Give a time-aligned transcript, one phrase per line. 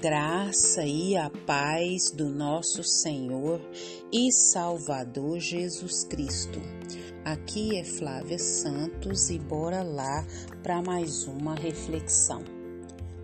[0.00, 3.60] graça e a paz do nosso Senhor
[4.10, 6.58] e Salvador Jesus Cristo.
[7.22, 10.26] Aqui é Flávia Santos e bora lá
[10.62, 12.42] para mais uma reflexão.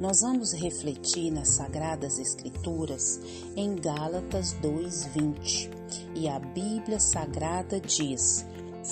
[0.00, 3.20] Nós vamos refletir nas Sagradas Escrituras
[3.54, 5.70] em Gálatas 2:20
[6.16, 8.44] e a Bíblia Sagrada diz: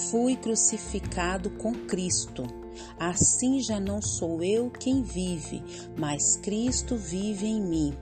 [0.08, 2.61] Fui crucificado com Cristo
[2.98, 5.62] Assim já não sou eu quem vive,
[5.98, 7.94] mas Cristo vive em mim.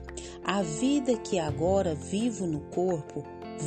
[0.43, 3.23] A vida que agora vivo no corpo,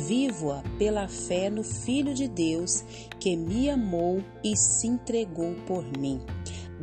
[0.07, 2.83] vivo-a pela fé no Filho de Deus
[3.19, 6.21] que me amou e se entregou por mim.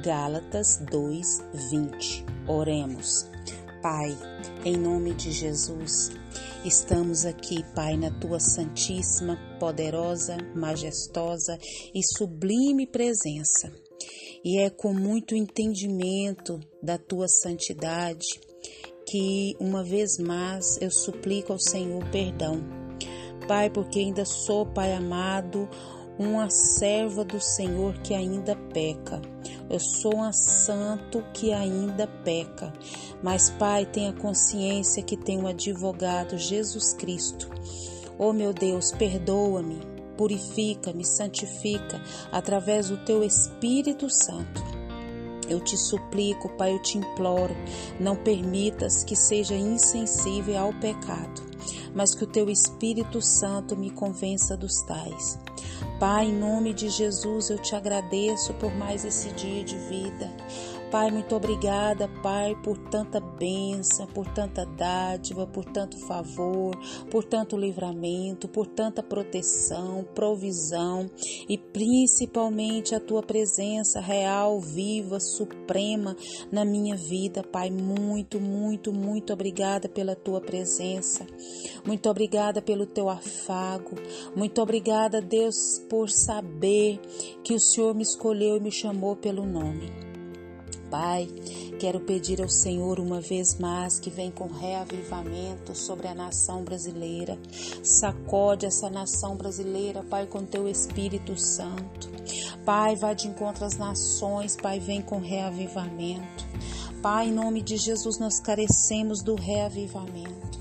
[0.02, 2.24] Gálatas 2:20.
[2.48, 3.26] Oremos.
[3.82, 4.16] Pai,
[4.64, 6.10] em nome de Jesus,
[6.64, 11.58] estamos aqui, Pai, na tua santíssima, poderosa, majestosa
[11.92, 13.72] e sublime presença
[14.44, 18.26] e é com muito entendimento da tua santidade
[19.06, 22.62] que uma vez mais eu suplico ao Senhor perdão.
[23.46, 25.68] Pai, porque ainda sou, Pai amado,
[26.18, 29.20] uma serva do Senhor que ainda peca.
[29.68, 32.72] Eu sou um santo que ainda peca.
[33.22, 37.50] Mas, Pai, tenha consciência que tem um advogado, Jesus Cristo.
[38.18, 39.91] Oh, meu Deus, perdoa-me
[40.22, 44.62] purifica-me, santifica através do teu Espírito Santo.
[45.48, 47.56] Eu te suplico, Pai, eu te imploro,
[47.98, 51.42] não permitas que seja insensível ao pecado,
[51.92, 55.40] mas que o teu Espírito Santo me convença dos tais.
[55.98, 60.30] Pai, em nome de Jesus, eu te agradeço por mais esse dia de vida.
[60.92, 66.76] Pai, muito obrigada, Pai, por tanta bênção, por tanta dádiva, por tanto favor,
[67.10, 71.10] por tanto livramento, por tanta proteção, provisão
[71.48, 76.14] e principalmente a tua presença real, viva, suprema
[76.52, 77.70] na minha vida, Pai.
[77.70, 81.26] Muito, muito, muito obrigada pela tua presença.
[81.86, 83.96] Muito obrigada pelo teu afago.
[84.36, 87.00] Muito obrigada, Deus, por saber
[87.42, 90.11] que o Senhor me escolheu e me chamou pelo nome.
[90.92, 91.26] Pai,
[91.80, 97.38] quero pedir ao Senhor uma vez mais que vem com reavivamento sobre a nação brasileira.
[97.82, 102.10] Sacode essa nação brasileira, Pai, com teu Espírito Santo.
[102.66, 106.46] Pai, vá de encontro às nações, Pai, vem com reavivamento.
[107.00, 110.51] Pai, em nome de Jesus, nós carecemos do reavivamento.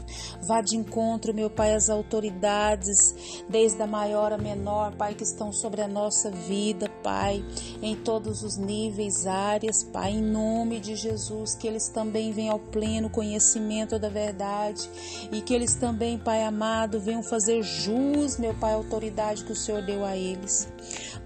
[0.44, 5.52] Vá de encontro, meu Pai, às autoridades, desde a maior a menor, Pai, que estão
[5.52, 7.44] sobre a nossa vida, Pai,
[7.81, 12.59] em todos os níveis, áreas, Pai, em nome de Jesus, que eles também venham ao
[12.59, 14.90] pleno conhecimento da verdade
[15.31, 19.56] e que eles também, Pai amado, venham fazer jus, meu Pai, a autoridade que o
[19.56, 20.68] Senhor deu a eles.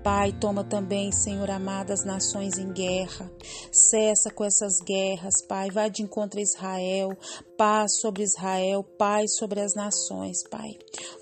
[0.06, 3.28] Pai, toma também, Senhor amado, as nações em guerra.
[3.72, 5.72] Cessa com essas guerras, Pai.
[5.72, 7.10] Vai de encontro a Israel.
[7.58, 10.78] Paz sobre Israel, paz sobre as nações, Pai.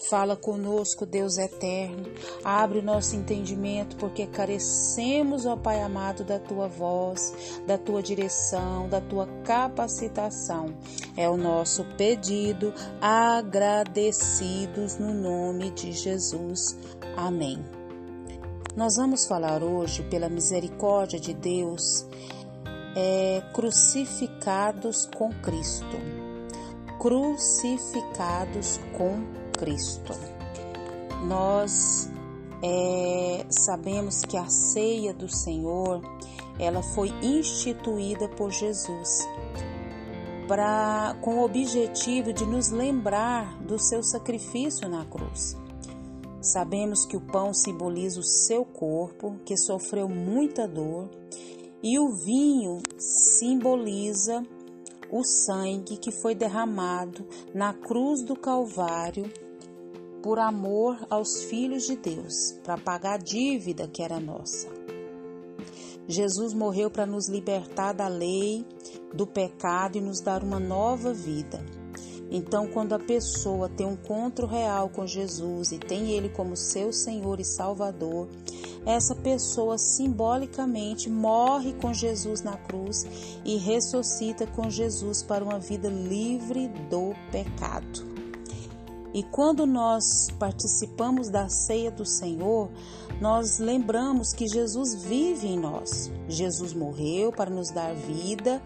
[0.09, 2.11] Fala conosco, Deus eterno.
[2.44, 8.89] Abre o nosso entendimento, porque carecemos, ó Pai amado, da tua voz, da tua direção,
[8.89, 10.75] da tua capacitação.
[11.16, 16.75] É o nosso pedido, agradecidos no nome de Jesus.
[17.16, 17.63] Amém.
[18.75, 22.07] Nós vamos falar hoje, pela misericórdia de Deus,
[22.95, 26.22] é, crucificados com Cristo.
[26.99, 29.23] Crucificados com
[29.57, 30.13] Cristo.
[31.25, 32.09] Nós
[32.61, 36.01] é, sabemos que a ceia do Senhor
[36.59, 39.27] ela foi instituída por Jesus
[41.21, 45.57] com o objetivo de nos lembrar do seu sacrifício na cruz.
[46.41, 51.09] Sabemos que o pão simboliza o seu corpo, que sofreu muita dor,
[51.81, 54.45] e o vinho simboliza
[55.13, 59.31] o sangue que foi derramado na cruz do Calvário
[60.24, 64.69] por amor aos filhos de Deus, para pagar a dívida que era nossa.
[66.07, 68.66] Jesus morreu para nos libertar da lei,
[69.14, 71.64] do pecado e nos dar uma nova vida.
[72.35, 76.91] Então, quando a pessoa tem um encontro real com Jesus e tem Ele como seu
[76.91, 78.28] Senhor e Salvador,
[78.88, 83.06] essa pessoa simbolicamente morre com Jesus na cruz
[83.46, 88.12] e ressuscita com Jesus para uma vida livre do pecado.
[89.14, 92.68] E quando nós participamos da ceia do Senhor,
[93.22, 96.12] nós lembramos que Jesus vive em nós.
[96.28, 98.59] Jesus morreu para nos dar vida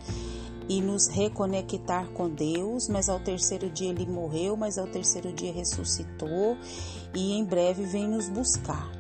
[0.70, 5.52] e nos reconectar com Deus, mas ao terceiro dia ele morreu, mas ao terceiro dia
[5.52, 6.58] ressuscitou
[7.14, 8.92] e em breve vem nos buscar.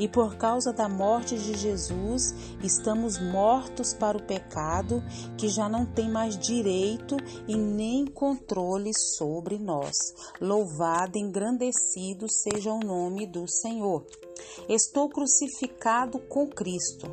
[0.00, 2.34] e por causa da morte de Jesus,
[2.64, 5.04] estamos mortos para o pecado,
[5.36, 9.94] que já não tem mais direito e nem controle sobre nós.
[10.40, 14.06] Louvado engrandecido seja o nome do Senhor.
[14.66, 17.06] Estou crucificado com Cristo.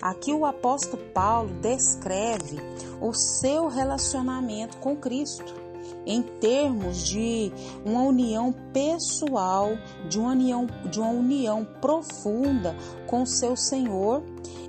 [0.00, 2.58] Aqui o apóstolo Paulo descreve
[3.00, 5.66] o seu relacionamento com Cristo
[6.04, 7.52] em termos de
[7.84, 9.70] uma união pessoal,
[10.08, 12.76] de uma união, de uma união profunda
[13.06, 14.22] com seu Senhor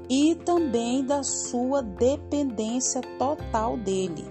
[0.09, 4.25] e também da sua dependência total dele.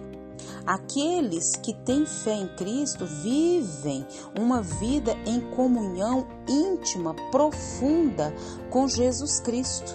[0.66, 4.04] Aqueles que têm fé em Cristo vivem
[4.37, 8.34] uma vida em comunhão íntima, profunda
[8.69, 9.94] com Jesus Cristo,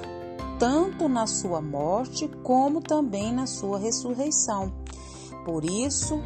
[0.62, 4.72] tanto na sua morte como também na sua ressurreição.
[5.44, 6.22] Por isso,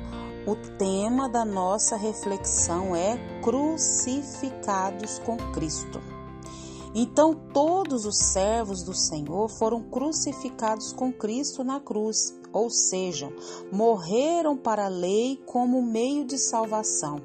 [0.45, 6.01] o tema da nossa reflexão é crucificados com Cristo.
[6.93, 13.31] Então, todos os servos do Senhor foram crucificados com Cristo na cruz, ou seja,
[13.71, 17.21] morreram para a lei como meio de salvação.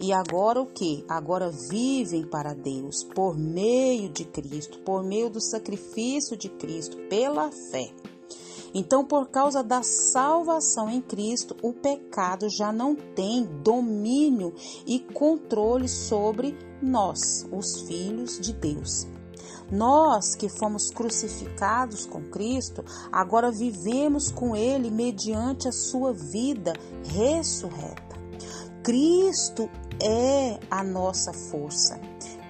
[0.00, 1.04] E agora o que?
[1.06, 7.50] Agora vivem para Deus por meio de Cristo, por meio do sacrifício de Cristo, pela
[7.50, 7.92] fé.
[8.72, 14.54] Então, por causa da salvação em Cristo, o pecado já não tem domínio
[14.86, 19.06] e controle sobre nós, os filhos de Deus.
[19.70, 22.82] Nós que fomos crucificados com Cristo,
[23.12, 26.72] agora vivemos com Ele mediante a sua vida
[27.04, 28.10] ressurreta.
[28.82, 29.68] Cristo
[30.02, 32.00] é a nossa força.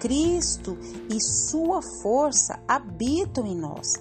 [0.00, 0.78] Cristo
[1.10, 3.92] e sua força habitam em nós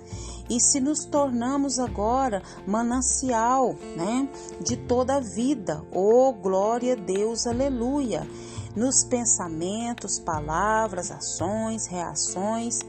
[0.49, 4.27] e se nos tornamos agora manancial, né,
[4.61, 5.83] de toda a vida.
[5.91, 8.27] Oh, glória a Deus, aleluia.
[8.75, 12.79] Nos pensamentos, palavras, ações, reações,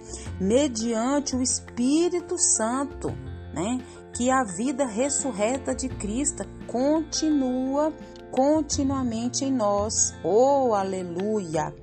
[0.40, 3.08] mediante o Espírito Santo,
[3.52, 3.84] né,
[4.14, 7.92] que a vida ressurreta de Cristo continua
[8.30, 10.14] continuamente em nós.
[10.24, 11.74] Oh, aleluia!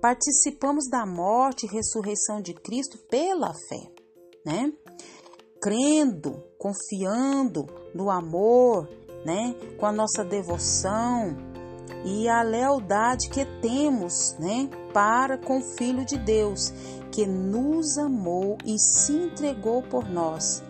[0.00, 3.90] Participamos da morte e ressurreição de Cristo pela fé,
[4.46, 4.72] né?
[5.60, 8.88] crendo, confiando no amor,
[9.24, 11.36] né, com a nossa devoção
[12.04, 16.72] e a lealdade que temos, né, para com o Filho de Deus,
[17.10, 20.62] que nos amou e se entregou por nós.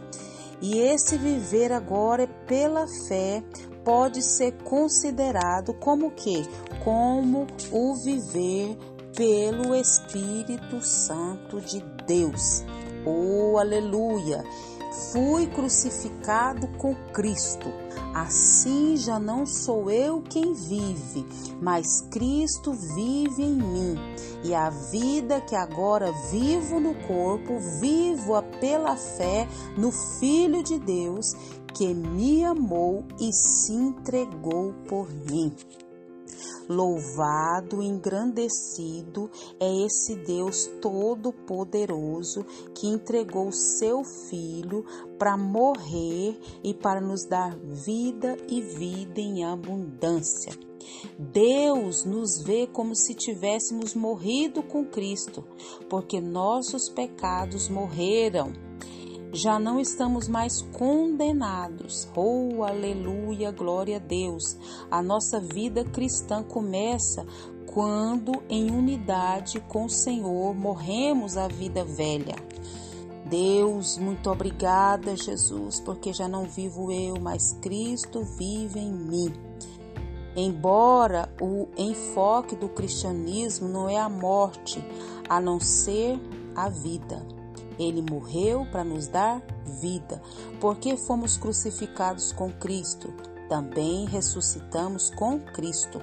[0.61, 3.45] E esse viver agora pela fé
[3.89, 6.47] pode ser considerado como que?
[6.85, 8.77] Como o viver
[9.17, 12.63] pelo Espírito Santo de Deus.
[13.07, 14.45] Oh, aleluia!
[15.11, 17.73] Fui crucificado com Cristo.
[18.15, 21.25] Assim já não sou eu quem vive,
[21.61, 23.95] mas Cristo vive em mim.
[24.45, 31.35] E a vida que agora vivo no corpo, vivo-a pela fé no Filho de Deus,
[31.75, 35.55] que me amou e se entregou por mim.
[36.69, 42.45] Louvado, engrandecido é esse Deus todo-poderoso
[42.75, 44.85] que entregou seu Filho
[45.19, 50.53] para morrer e para nos dar vida e vida em abundância.
[51.19, 55.45] Deus nos vê como se tivéssemos morrido com Cristo,
[55.89, 58.53] porque nossos pecados morreram
[59.33, 62.09] já não estamos mais condenados.
[62.17, 64.57] Oh, aleluia, glória a Deus.
[64.91, 67.27] A nossa vida cristã começa
[67.67, 72.37] quando, em unidade com o Senhor, morremos a vida velha.
[73.27, 79.33] Deus, muito obrigada, Jesus, porque já não vivo eu, mas Cristo vive em mim.
[80.35, 84.83] Embora o enfoque do cristianismo não é a morte,
[85.29, 86.19] a não ser
[86.55, 87.38] a vida.
[87.79, 89.41] Ele morreu para nos dar
[89.81, 90.21] vida.
[90.61, 93.13] Porque fomos crucificados com Cristo,
[93.49, 96.01] também ressuscitamos com Cristo.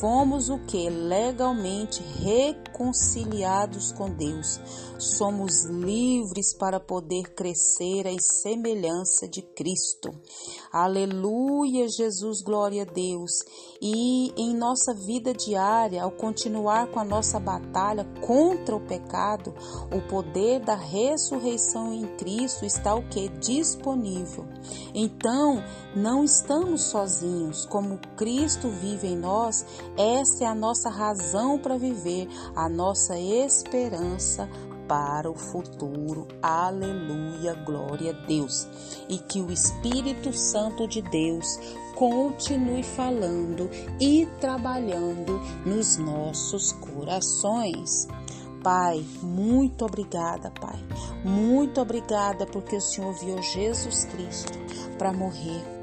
[0.00, 0.88] Fomos o que?
[0.88, 4.60] Legalmente reconciliados com Deus.
[4.98, 10.10] Somos livres para poder crescer à semelhança de Cristo.
[10.70, 13.30] Aleluia, Jesus, glória a Deus.
[13.80, 19.54] E em nossa vida diária, ao continuar com a nossa batalha contra o pecado,
[19.92, 23.28] o poder da ressurreição em Cristo está o que?
[23.28, 24.44] Disponível.
[24.94, 25.62] Então,
[25.96, 29.64] não estamos sozinhos, como Cristo vive em nós,
[29.96, 34.48] essa é a nossa razão para viver, a nossa esperança
[34.88, 36.26] para o futuro.
[36.42, 38.66] Aleluia, glória a Deus.
[39.08, 41.58] E que o Espírito Santo de Deus
[41.94, 43.68] continue falando
[44.00, 48.08] e trabalhando nos nossos corações.
[48.62, 50.78] Pai, muito obrigada, Pai.
[51.24, 54.52] Muito obrigada porque o Senhor viu Jesus Cristo
[54.98, 55.77] para morrer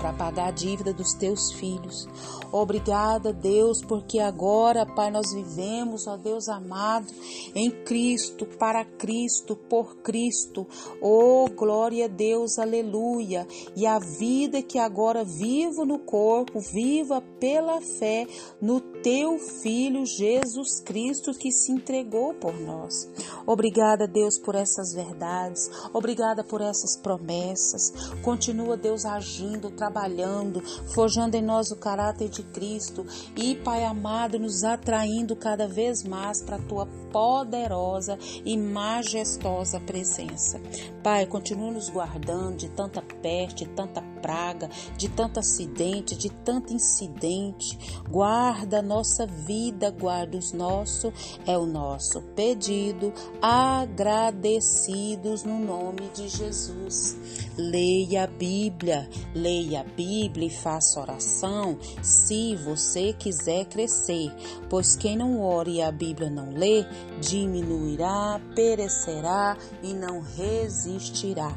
[0.00, 2.08] para pagar a dívida dos teus filhos.
[2.50, 7.06] Obrigada, Deus, porque agora, Pai, nós vivemos, ó Deus amado,
[7.54, 10.66] em Cristo, para Cristo, por Cristo.
[11.00, 13.46] Oh, glória a Deus, aleluia.
[13.76, 18.26] E a vida que agora vivo no corpo, viva pela fé
[18.60, 23.08] no teu Filho Jesus Cristo que se entregou por nós.
[23.46, 25.70] Obrigada, Deus, por essas verdades.
[25.92, 27.92] Obrigada por essas promessas.
[28.22, 30.62] Continua, Deus, agindo, trabalhando trabalhando,
[30.94, 33.04] forjando em nós o caráter de Cristo
[33.36, 40.60] e, Pai amado, nos atraindo cada vez mais para a tua poderosa e majestosa presença.
[41.02, 46.72] Pai, continua nos guardando de tanta peste, de tanta praga, de tanto acidente, de tanto
[46.72, 47.78] incidente.
[48.08, 51.12] Guarda a nossa vida, guarda os nossos,
[51.46, 53.12] é o nosso pedido,
[53.42, 57.16] agradecidos no nome de Jesus.
[57.56, 64.32] Leia a Bíblia, leia a Bíblia e faça oração se você quiser crescer,
[64.68, 66.84] pois quem não ora e a Bíblia não lê,
[67.20, 71.56] diminuirá, perecerá e não resistirá.